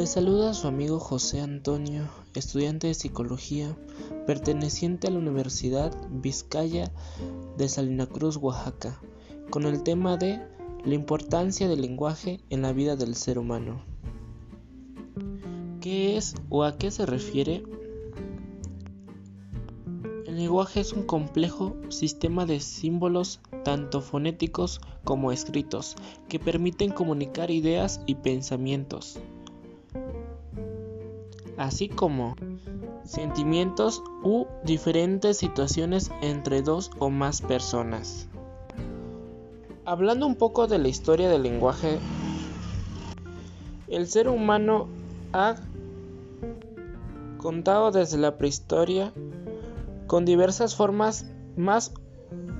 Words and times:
Le 0.00 0.06
saluda 0.06 0.48
a 0.48 0.54
su 0.54 0.66
amigo 0.66 0.98
José 0.98 1.42
Antonio, 1.42 2.08
estudiante 2.34 2.86
de 2.86 2.94
psicología, 2.94 3.76
perteneciente 4.26 5.08
a 5.08 5.10
la 5.10 5.18
Universidad 5.18 5.94
Vizcaya 6.08 6.90
de 7.58 7.68
Salina 7.68 8.06
Cruz, 8.06 8.38
Oaxaca, 8.38 8.98
con 9.50 9.64
el 9.64 9.82
tema 9.82 10.16
de 10.16 10.40
la 10.86 10.94
importancia 10.94 11.68
del 11.68 11.82
lenguaje 11.82 12.40
en 12.48 12.62
la 12.62 12.72
vida 12.72 12.96
del 12.96 13.14
ser 13.14 13.38
humano. 13.38 13.82
¿Qué 15.82 16.16
es 16.16 16.34
o 16.48 16.64
a 16.64 16.78
qué 16.78 16.90
se 16.90 17.04
refiere? 17.04 17.62
El 20.26 20.36
lenguaje 20.36 20.80
es 20.80 20.94
un 20.94 21.02
complejo 21.02 21.76
sistema 21.90 22.46
de 22.46 22.60
símbolos 22.60 23.40
tanto 23.64 24.00
fonéticos 24.00 24.80
como 25.04 25.30
escritos 25.30 25.94
que 26.30 26.38
permiten 26.38 26.90
comunicar 26.90 27.50
ideas 27.50 28.00
y 28.06 28.14
pensamientos, 28.14 29.20
así 31.60 31.90
como 31.90 32.36
sentimientos 33.04 34.02
u 34.24 34.46
diferentes 34.64 35.36
situaciones 35.36 36.10
entre 36.22 36.62
dos 36.62 36.90
o 36.98 37.10
más 37.10 37.42
personas. 37.42 38.28
Hablando 39.84 40.26
un 40.26 40.36
poco 40.36 40.66
de 40.68 40.78
la 40.78 40.88
historia 40.88 41.28
del 41.28 41.42
lenguaje, 41.42 41.98
el 43.88 44.06
ser 44.06 44.30
humano 44.30 44.88
ha 45.34 45.56
contado 47.36 47.90
desde 47.90 48.16
la 48.16 48.38
prehistoria 48.38 49.12
con 50.06 50.24
diversas 50.24 50.74
formas 50.74 51.30
más 51.58 51.92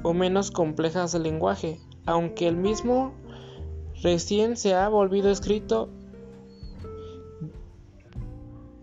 o 0.03 0.13
menos 0.13 0.51
complejas 0.51 1.13
del 1.13 1.23
lenguaje, 1.23 1.81
aunque 2.05 2.47
el 2.47 2.57
mismo 2.57 3.15
recién 4.03 4.59
se 4.59 4.75
ha 4.75 4.91
volvido 4.91 5.31
escrito 5.31 5.89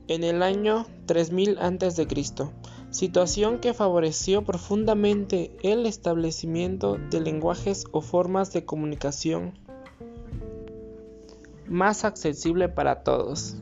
en 0.07 0.23
el 0.23 0.41
año 0.43 0.85
3000 1.05 1.57
a.C., 1.59 2.07
situación 2.89 3.59
que 3.59 3.73
favoreció 3.73 4.43
profundamente 4.43 5.51
el 5.61 5.85
establecimiento 5.85 6.97
de 6.97 7.19
lenguajes 7.21 7.85
o 7.91 8.01
formas 8.01 8.53
de 8.53 8.65
comunicación 8.65 9.53
más 11.67 12.05
accesible 12.05 12.69
para 12.69 13.03
todos. 13.03 13.57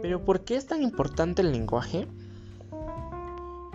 Pero 0.00 0.24
¿por 0.24 0.44
qué 0.44 0.56
es 0.56 0.66
tan 0.66 0.82
importante 0.82 1.42
el 1.42 1.52
lenguaje? 1.52 2.06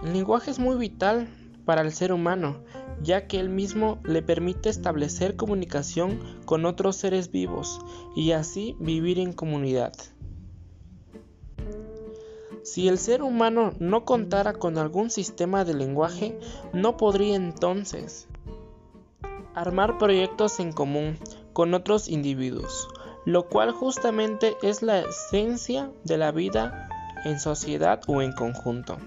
El 0.04 0.14
lenguaje 0.14 0.52
es 0.52 0.60
muy 0.60 0.78
vital 0.78 1.28
para 1.66 1.82
el 1.82 1.92
ser 1.92 2.14
humano, 2.14 2.64
ya 3.02 3.28
que 3.28 3.40
él 3.40 3.50
mismo 3.50 4.00
le 4.04 4.22
permite 4.22 4.70
establecer 4.70 5.36
comunicación 5.36 6.20
con 6.46 6.66
otros 6.66 6.96
seres 6.96 7.32
vivos 7.32 7.80
y 8.16 8.32
así 8.32 8.76
vivir 8.80 9.20
en 9.20 9.34
comunidad. 9.34 9.94
Si 12.64 12.88
el 12.88 12.98
ser 12.98 13.22
humano 13.22 13.74
no 13.80 14.06
contara 14.06 14.54
con 14.54 14.78
algún 14.78 15.12
sistema 15.12 15.66
de 15.66 15.76
lenguaje, 15.76 16.40
no 16.74 16.98
podría 16.98 17.36
entonces 17.36 18.28
armar 19.54 19.98
proyectos 19.98 20.60
en 20.60 20.72
común 20.72 21.18
con 21.54 21.74
otros 21.74 22.10
individuos, 22.10 22.88
lo 23.26 23.48
cual 23.48 23.72
justamente 23.72 24.56
es 24.62 24.82
la 24.82 25.02
esencia 25.02 25.92
de 26.04 26.18
la 26.18 26.32
vida 26.32 26.90
en 27.24 27.40
sociedad 27.40 28.02
o 28.08 28.22
en 28.22 28.34
conjunto. 28.34 28.98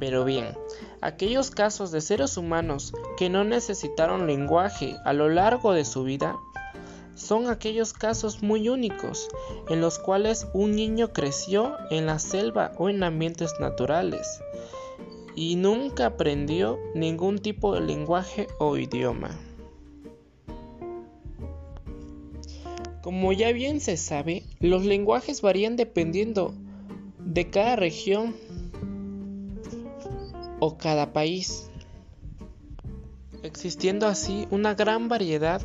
Pero 0.00 0.24
bien, 0.24 0.56
aquellos 1.02 1.50
casos 1.50 1.92
de 1.92 2.00
seres 2.00 2.38
humanos 2.38 2.94
que 3.18 3.28
no 3.28 3.44
necesitaron 3.44 4.26
lenguaje 4.26 4.96
a 5.04 5.12
lo 5.12 5.28
largo 5.28 5.74
de 5.74 5.84
su 5.84 6.04
vida 6.04 6.36
son 7.14 7.48
aquellos 7.48 7.92
casos 7.92 8.42
muy 8.42 8.70
únicos 8.70 9.28
en 9.68 9.82
los 9.82 9.98
cuales 9.98 10.48
un 10.54 10.74
niño 10.74 11.12
creció 11.12 11.76
en 11.90 12.06
la 12.06 12.18
selva 12.18 12.72
o 12.78 12.88
en 12.88 13.02
ambientes 13.02 13.52
naturales 13.60 14.40
y 15.36 15.56
nunca 15.56 16.06
aprendió 16.06 16.78
ningún 16.94 17.38
tipo 17.38 17.74
de 17.74 17.82
lenguaje 17.82 18.46
o 18.58 18.78
idioma. 18.78 19.38
Como 23.02 23.32
ya 23.32 23.52
bien 23.52 23.80
se 23.80 23.98
sabe, 23.98 24.44
los 24.60 24.86
lenguajes 24.86 25.42
varían 25.42 25.76
dependiendo 25.76 26.54
de 27.18 27.50
cada 27.50 27.76
región 27.76 28.34
o 30.60 30.76
cada 30.78 31.12
país, 31.12 31.70
existiendo 33.42 34.06
así 34.06 34.46
una 34.50 34.74
gran 34.74 35.08
variedad 35.08 35.62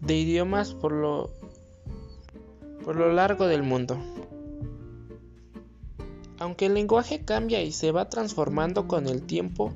de 0.00 0.16
idiomas 0.16 0.74
por 0.74 0.92
lo, 0.92 1.30
por 2.84 2.96
lo 2.96 3.12
largo 3.12 3.46
del 3.46 3.62
mundo. 3.62 3.98
Aunque 6.38 6.66
el 6.66 6.74
lenguaje 6.74 7.24
cambia 7.24 7.62
y 7.62 7.72
se 7.72 7.92
va 7.92 8.08
transformando 8.08 8.88
con 8.88 9.06
el 9.06 9.22
tiempo, 9.22 9.72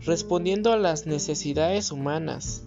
respondiendo 0.00 0.72
a 0.72 0.76
las 0.76 1.06
necesidades 1.06 1.92
humanas. 1.92 2.64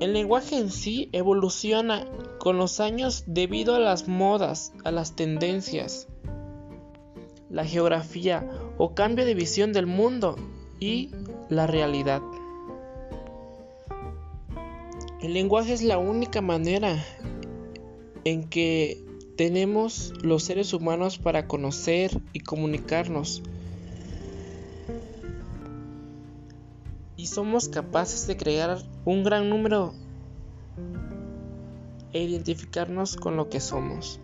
El 0.00 0.12
lenguaje 0.12 0.58
en 0.58 0.70
sí 0.70 1.08
evoluciona 1.12 2.06
con 2.38 2.58
los 2.58 2.80
años 2.80 3.24
debido 3.26 3.74
a 3.74 3.80
las 3.80 4.06
modas, 4.06 4.74
a 4.84 4.90
las 4.90 5.16
tendencias, 5.16 6.08
la 7.50 7.64
geografía 7.64 8.48
o 8.78 8.94
cambio 8.94 9.24
de 9.24 9.34
visión 9.34 9.72
del 9.72 9.86
mundo 9.86 10.36
y 10.80 11.10
la 11.48 11.66
realidad. 11.66 12.22
El 15.20 15.34
lenguaje 15.34 15.72
es 15.72 15.82
la 15.82 15.98
única 15.98 16.40
manera 16.40 17.02
en 18.24 18.48
que 18.48 19.02
tenemos 19.36 20.12
los 20.22 20.44
seres 20.44 20.72
humanos 20.72 21.18
para 21.18 21.46
conocer 21.46 22.20
y 22.32 22.40
comunicarnos. 22.40 23.42
Y 27.16 27.26
somos 27.26 27.68
capaces 27.68 28.26
de 28.26 28.36
crear 28.36 28.78
un 29.04 29.24
gran 29.24 29.48
número 29.48 29.94
e 32.12 32.22
identificarnos 32.22 33.16
con 33.16 33.36
lo 33.36 33.48
que 33.48 33.60
somos. 33.60 34.20